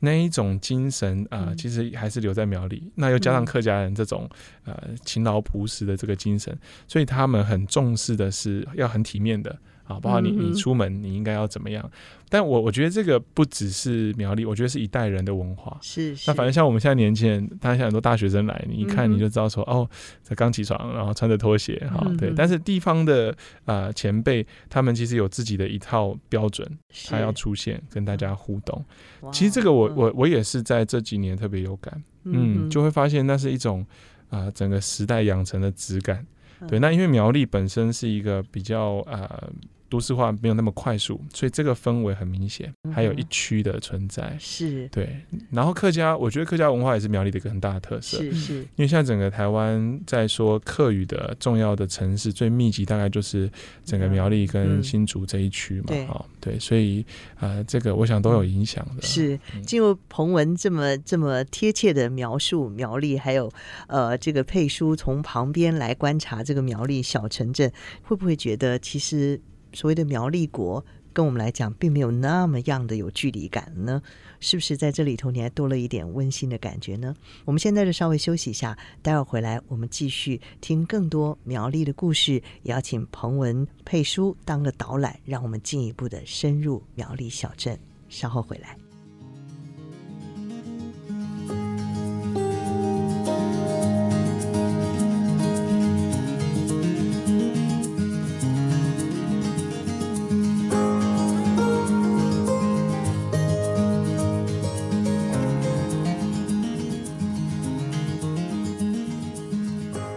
[0.00, 2.82] 那一种精神啊、呃，其实还是留在苗里。
[2.84, 4.28] 嗯、那又加上客家人这种
[4.64, 6.54] 呃勤劳朴实的这个精神，
[6.88, 9.56] 所以他们很重视的是要很体面的。
[9.90, 11.90] 啊，包括你，你出门你应该要怎么样？
[12.28, 15.76] 但我我觉得这个不只是苗栗，我觉得是一代人的文化。
[15.82, 16.30] 是，是。
[16.30, 19.90] 那反正像我们现在年轻人，当然像很多大学生来，你一看你就知道说，嗯、哦，
[20.22, 22.32] 才刚起床，然后穿着拖鞋，哈、嗯，对。
[22.36, 23.32] 但是地方的
[23.64, 26.64] 啊、呃、前辈，他们其实有自己的一套标准，
[27.08, 28.84] 他要出现跟大家互动。
[29.32, 33.84] 其实这个我我我也是在这几年特别有感，嗯，嗯，就会发现那是一种
[34.28, 36.24] 啊、呃、整个时代养成的质感。
[36.68, 39.50] 对，那因为苗栗本身是一个比较呃。
[39.90, 45.14] 都市化没有那么快速，所以这个氛围很明显，还有一区的存在，嗯、是对。
[45.50, 48.54] 然后客家，我觉得客家文化也是苗栗的一个很大的特色，是是。
[48.60, 53.50] 因为现在整个台湾在说客语的重要的城市最密集，大概就是
[53.84, 56.58] 整个苗栗跟新竹这一区嘛，哈、嗯哦，对。
[56.58, 57.04] 所以
[57.40, 59.02] 呃，这个我想都有影响的。
[59.02, 63.50] 是，进入彭文这么这么贴切的描述苗栗，还有
[63.88, 67.70] 呃这个佩书从旁边来观察这个苗栗小城镇，
[68.02, 69.40] 会不会觉得其实？
[69.72, 74.02] 所谓的苗栗国，跟我们来讲，并没有那么样的有距离感呢，
[74.38, 77.14] 是不是在这里头你还多了一点温馨的感觉呢？
[77.44, 87.78] 我们现在就稍微休息一下，待会儿回来我们继续听更多苗栗的故事，也要请彭文佩书当个导览，让我们进一步的深入苗栗小镇。
[88.08, 88.79] 稍后回来。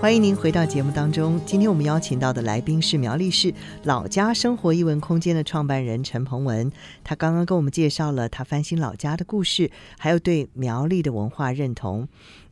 [0.04, 1.40] 欢迎您回到节目当中。
[1.46, 6.70] 今天我们邀请到的来宾是苗栗市老家生活艺文空间的创办人陈鹏文。
[7.06, 12.06] 他刚刚跟我们介绍了他翻新老家的故事，还有对苗栗的文化认同。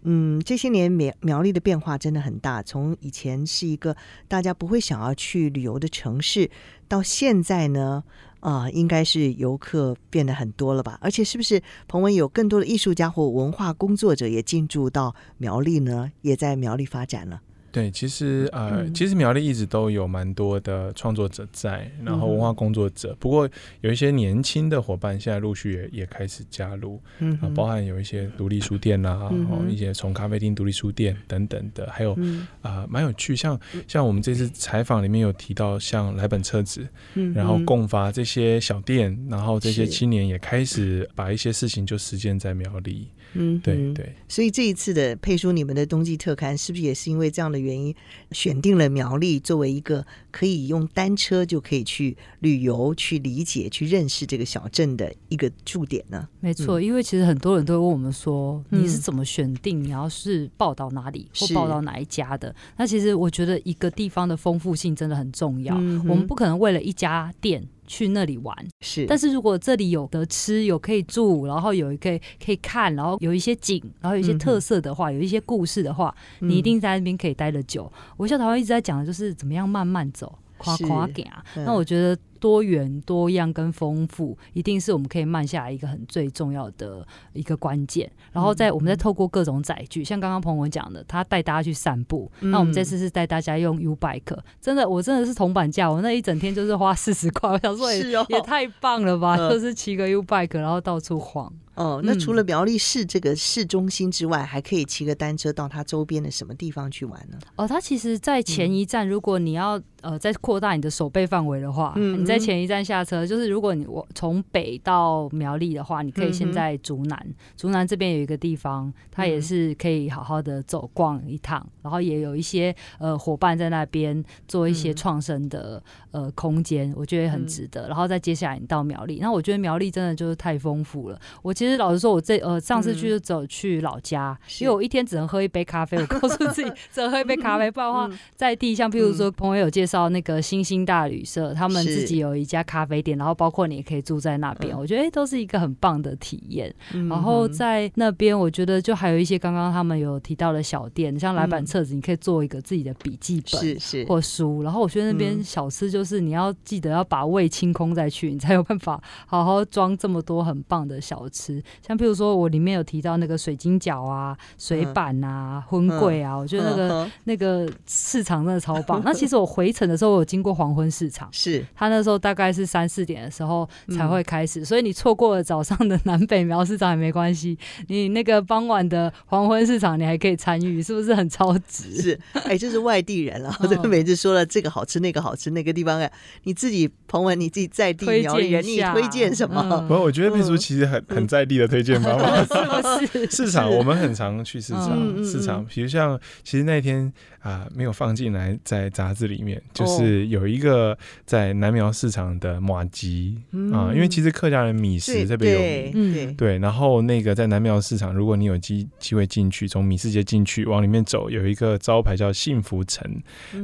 [0.03, 3.97] 嗯，这些年苗苗栗的变化真的很大，从以前是一个
[4.29, 6.49] 大家不会想要去旅游的城市，
[6.87, 8.05] 到现在呢，
[8.41, 10.97] 啊、应该是游客变得很多了吧？
[10.99, 16.11] 而且是不是彭文有更多的艺术家或文化工作者也进驻到苗栗呢？
[16.21, 17.41] 也在苗栗发展了。
[17.71, 23.15] 对，其实呃，其实苗栗一直都有蛮多的创作者在，然后文化工作者。
[23.19, 32.17] 不过有一些年轻的伙伴现在陆续也也开始加入，嗯，包含有一些独立书店啦，然后一些从咖啡厅独立书店等等的，还有
[32.61, 36.85] 啊，蛮有趣，像像我们这次采访里面有提到，像来本册子，
[37.33, 43.07] 然后共发这些小店，然后这些青年也开始把一些事情就实践在苗栗。
[43.33, 47.93] 嗯，对对，所以这一次的配书，你们的冬季特刊是不是也是因为这样的原因，
[48.31, 56.27] 选定了苗栗作为一个可以用单车就可以去旅游、去理解、去认识这个小镇的一个驻点呢？
[56.39, 62.53] 没错，因为其实很多人都会问我们说，你是怎么选定你要是报道哪里或报道哪一家的？
[62.77, 67.67] 那其实我觉得一个地方的丰富性真的很重要，嗯、我们不可能为了一家店。
[67.91, 77.91] 去那里玩是，但是如果这里有得吃，有可以住，然后有可以可以看，然后有一些景，然后有一些特色的话，嗯、有一些故事的话，你一定在那边可以待得久。
[78.15, 81.43] 我笑台湾一直在讲的就是怎么样慢慢走，夸夸给啊。
[81.53, 82.17] 那我觉得。
[82.41, 88.11] 多元、多样跟丰富，一定是我们可以慢下来一个很最重要的一个关键。
[88.33, 92.29] 然后在我们再透过各种载具，像刚刚彭文讲的，他带大家去散步。
[92.39, 97.51] 那我们这次是带大家用 U Bike，真的，我真的是铜板价，我那一整天就是花四十块。
[97.51, 99.37] 我想说也，哦也太棒了吧！
[99.37, 101.53] 就是骑个 U Bike，然后到处晃。
[101.81, 107.39] 哦，那除了苗栗市这个市中心之外，还可以骑个单车到它周边的什么地方去玩呢？
[107.55, 127.87] 哦，它其实，在前一站，如果你要呃再扩大你的手背范围的话，嗯，你在前一站下车，就是如果你我从北到苗栗的话，你可以先在竹南，竹南这边有一个地方，它也是可以好好的走逛一趟，然后也有一些呃伙伴在那边做一些创生的呃空间，我觉得很值得。
[127.87, 131.53] 然后再接下来你到苗栗，那我觉得苗栗真的就是太丰富了，我。
[131.53, 135.95] 其实老实说，我这呃上次去就走去老家，嗯，因为我一天只能喝一杯咖啡。
[135.95, 146.73] 我告诉自己 只能喝一杯咖啡，不然的话在地，像譬如说朋友有介绍绍那个星星大旅社，他们自己有一家咖啡店，然后包括你也可以住在那边，嗯、我觉得、欸、都是一个很棒的体验。
[146.93, 154.63] 嗯、然后在那边，我觉得就还有一些刚刚他们有提到的小店，像来板册子，你可以做一个自己的笔记本是是或书。
[154.63, 161.61] 然后我觉得那边小吃就是你要记得要把胃清空再去，你才有办法好好装这么多很棒的小吃。
[161.85, 169.01] 像譬如说我里面有提到那个水晶饺啊、水板啊、荤桂啊，我觉得那个那个市场真的超棒。
[169.03, 171.65] 那其实我回程的时候，我有经过黄昏市场， 是。
[171.75, 177.57] 他那时候大概是三四点的时候才会开始，所以你错过了早上的南北苗市场也没关系，
[177.87, 182.01] 你那个傍晚的黄昏市场你还可以参与，是不是很超值？
[182.01, 183.51] 是，哎，这是外地人了，
[183.83, 186.11] 我每次说了这个好吃那个好吃，那个地方哎，
[186.43, 189.85] 你自己彭文你自己在地苗栗人，你推荐什么？
[189.87, 192.37] 不，我觉得佩叔其实很很在地的推荐方法，
[193.01, 193.31] 是不是？
[193.31, 197.11] 市场我们很常去市场，市场，比如像其实那天。
[197.41, 203.35] 啊，没有放进来在杂志里面，就是有一个在南苗市场的马吉
[203.73, 213.03] 啊，因为其实客家人米食特别有名，对，然后那个在南苗市场，如果你有机机会进去，从米市街进去往里面走，有一个招牌叫幸福城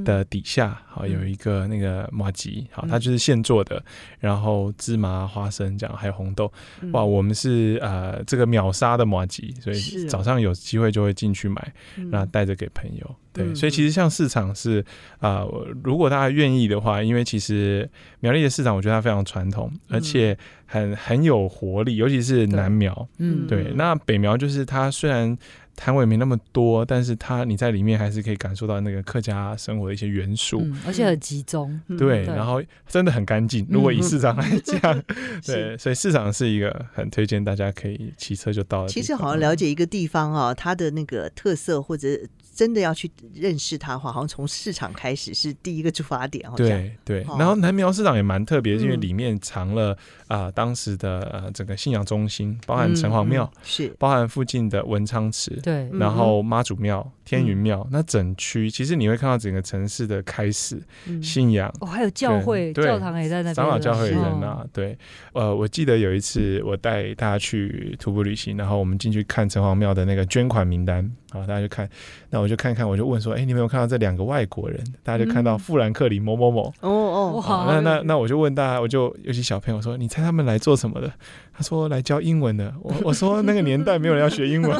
[0.03, 3.84] 的底下，好有一个那个麻吉，好，它就是现做的，
[4.20, 6.51] 然后芝麻、花生这样，还有红豆，
[6.91, 11.74] 哇，我们是呃这个秒杀的麻吉，所以早上有机会就会进去买，
[12.11, 13.15] 然后带着给朋友。
[13.32, 14.84] 对，所以其实像市场是
[15.20, 17.88] 啊、呃，如果大家愿意的话，因为其实
[18.20, 23.72] 苗栗的市场，我觉得它非常传统，而且很很有活力，尤其是南苗，嗯，对。
[23.76, 25.38] 那北苗就是它虽然。
[25.78, 31.80] 摊位没那么多，但是它你在里面还是可以感受到那个客家生活的一些元素，嗯、而且很集中。
[31.97, 33.65] 对，然后真的很干净。
[33.69, 34.82] 如果以 市场来讲，
[35.15, 38.89] 嗯、对，所以市场是一个很推荐大家可以骑车就到的。
[38.89, 42.09] 其实好像了解一个地方啊，它的那个特色或者
[42.58, 46.43] 真的要去认识它的话，好像从市场开始是第一个出发点。
[46.58, 49.91] 对对，然后南苗市场也蛮特别，因为里面藏了
[50.28, 53.95] 啊、呃、当时的呃整个信仰中心，包含城隍庙，嗯、是。
[53.99, 55.51] 包含附近的文昌祠。
[55.62, 60.82] 对，然后妈祖庙、天云庙，那整区其实你会看到整个城市的开始，
[61.22, 61.72] 信仰。
[61.80, 64.66] 哦，还有教会、教堂也在那边，长老教会也在那。
[64.74, 64.97] 对，
[65.34, 71.88] 呃，我记得有一次我带大家去徒步旅行，然后我们进去看城隍庙的那个捐款名单，好，大家就看，
[72.30, 74.82] 那我就看看，我就问说，哎，你没有看到这两个外国人？
[75.04, 81.12] 大家就看到富兰克林某某某，哦哦，好，那那那我就问大家，我就尤其小朋友说，你猜他们来做什么的？
[81.54, 84.72] 他说来教英文的，我我说那个年代没有人要学英文，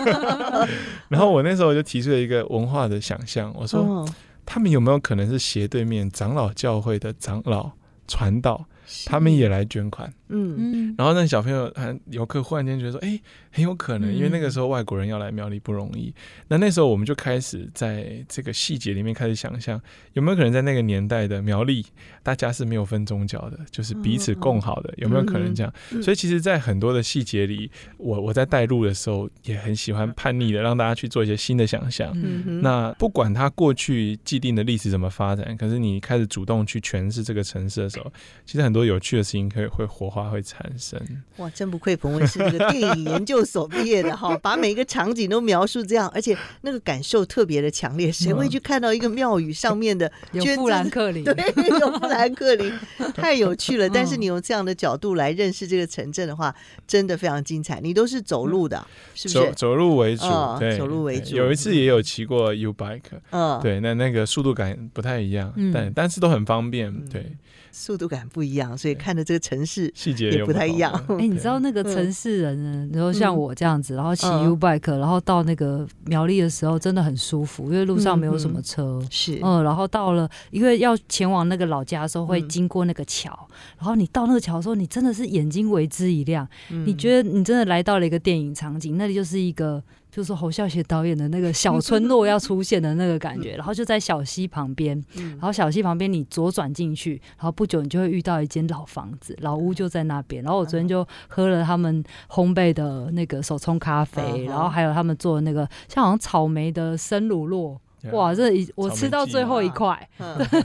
[1.10, 4.06] 然后我那时候就提出了一个文化的想象，我说
[4.46, 7.72] 他们有没有可能是斜对面长老教会的长老
[8.08, 8.66] 传道，
[9.06, 10.12] 他们也来捐款？
[10.30, 13.18] 嗯嗯，然后那小朋友还游客忽然间觉得说，哎，
[13.50, 16.14] 很有可能，因为那个时候外国人要来苗栗不容易。
[16.50, 19.82] 那那时候我们就开始在这个细节里面开始想象，
[20.14, 21.86] 有没有可能在那个年代的苗栗，
[22.24, 25.74] 大家是没有分宗教的，就是彼此共好的，有没有可能这样？
[26.04, 32.14] 所以其实，在很多的细节里，我我在带路的时候也很喜欢叛逆的让大家去做一些新的想象。
[32.62, 38.12] 那不管他过去既定的历史怎么发展，可是你开始主动去诠释这个城市的时候，
[38.46, 40.28] 其实很多有趣的事情可以会火花。
[40.28, 41.02] 会产生
[41.38, 48.12] 哇，真不愧彭文是那个电影研究所毕业的哈，把每一个场景都描述这样，而且那个感受特别的强烈。
[48.12, 51.24] 谁会去看到一个庙宇上面的 有富兰克林？
[51.26, 52.74] 对，有富兰克林，
[53.16, 53.88] 太有趣了。
[53.88, 56.54] 但是你用这样的角度来认识这个城镇的话，
[56.86, 57.80] 真的非常精彩。
[57.80, 59.40] 你都是走路的，是不是？
[59.40, 60.26] 走走路为主，
[60.60, 61.38] 对，走路为主。
[61.38, 67.32] 有一次也有骑过 U bike，嗯，对，那那个速度感不太一样，但但是都很方便，对。
[67.72, 70.92] 速度感不一样，所以看的这个城市细节也不太一样。
[71.10, 72.90] 哎，你知道那个城市人呢？
[72.94, 79.02] 然后像我这样子，然后骑 U bike，然后到那个苗栗的时候，真的很舒服，因为路上没有什么车。
[79.10, 83.48] 是，嗯，然后到了，因为要前往那个老家的时候，会经过那个桥，
[83.78, 89.84] 然后你到那个桥的时候，你真的是眼睛为之一亮，你觉得你真的来到了一个电影场景，那里就是一个。
[90.18, 100.42] 就是侯孝贤导演的那个小村落要出现的那个感觉， 然后就在小溪旁边，然后小溪旁边你左转进去，然后不久你就会遇到一间老房子，老屋就在那边。
[100.42, 107.78] 然后我昨天就喝了他们烘焙的那个手冲咖啡，然后还有他们做的那个像好像草莓的生乳酪，
[108.12, 110.10] 哇，这一我吃到最后一块，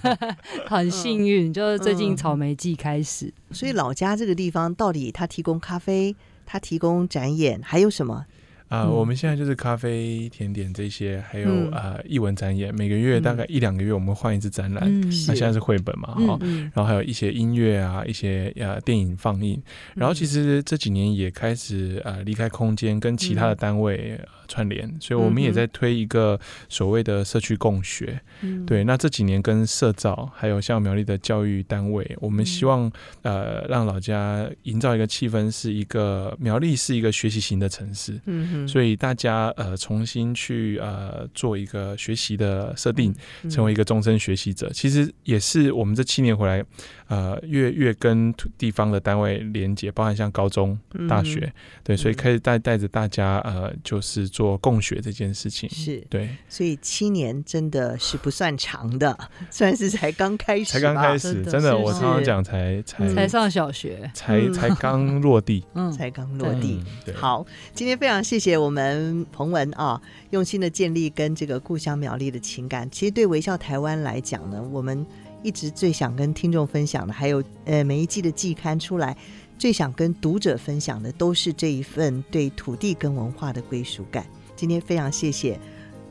[0.66, 3.30] 很幸运，就是最近草莓季开始。
[3.50, 8.24] 所以老家这个地方到底它提供咖啡，它提供展演，还有什么？
[8.72, 15.00] 啊，我们现在就是咖啡、甜点这些，还有呃译文展演，每个月大概一两个月我们换一次展览。
[15.02, 16.38] 那现在是绘本嘛，哈，
[16.72, 19.62] 然后还有一些音乐啊，一些呃电影放映。
[19.94, 24.18] 然后其实这几年也开始呃离开空间，跟其他的单位
[24.52, 26.38] 串联，所以我们也在推一个
[26.68, 28.20] 所谓的社区共学。
[28.66, 32.92] 对，那这几年跟社造还有像苗栗的教育单位，我们希望
[33.22, 38.20] 呃让老家营造一个气氛，是一个苗栗是一个学习型的城市。
[38.26, 43.14] 嗯，所以大家呃重新去呃做一个学习的设定，
[43.48, 46.62] 成为一个终身学习者，其实也是我们这七年回来
[47.08, 50.78] 呃越越跟地方的单位连接，包含像高中、
[51.08, 51.50] 大学，
[51.84, 55.68] 对，所以可以带带着大家呃就是做共学这件事情。
[55.70, 55.98] 是。
[56.08, 59.16] 对，所以七年真的是不算长的，
[59.50, 66.82] 算是才刚开始，才刚开始，真的，我常常讲才才才上小学，才 才刚落地，嗯，才刚落地。
[67.14, 72.88] 好，今天非常谢谢我们彭文啊，用心的建立跟这个故乡苗栗的情感。
[72.90, 75.04] 其实对微笑台湾来讲呢，我们
[75.42, 79.16] 一直最想跟听众分享的，还有呃每一季的季刊出来，
[79.62, 84.26] 最想跟读者分享的，都是这一份对土地跟文化的归属感。
[84.56, 85.56] 今天非常谢谢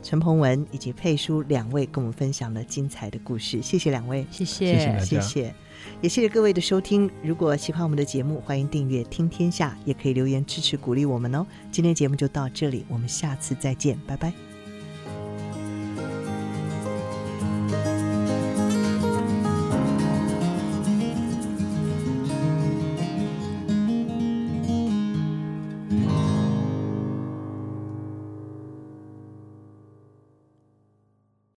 [0.02, 5.54] 陈鹏文以及佩书两位跟我们分享了精彩的故事，谢谢两位，谢谢，谢谢。
[6.00, 7.10] 也谢谢各位的收听。
[7.22, 11.46] 如果喜欢我们的节目，欢迎订阅《听天下》，也可以留言支持鼓励我们哦。
[11.70, 14.32] 今天节目就到这里，我们下次再见，拜拜。